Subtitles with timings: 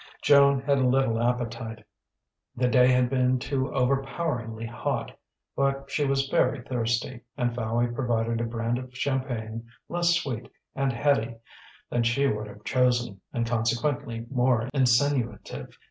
[0.23, 1.85] Joan had little appetite
[2.55, 5.15] the day had been too over poweringly hot
[5.55, 10.91] but she was very thirsty; and Fowey provided a brand of champagne less sweet and
[10.91, 11.35] heady
[11.91, 15.77] than she would have chosen, and consequently more insinuative.